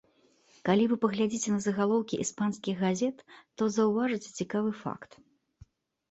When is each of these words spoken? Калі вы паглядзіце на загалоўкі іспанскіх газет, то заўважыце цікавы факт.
Калі 0.67 0.85
вы 0.91 0.95
паглядзіце 1.01 1.49
на 1.55 1.59
загалоўкі 1.65 2.15
іспанскіх 2.23 2.75
газет, 2.85 3.17
то 3.61 3.67
заўважыце 3.75 4.29
цікавы 4.39 4.71
факт. 4.81 5.11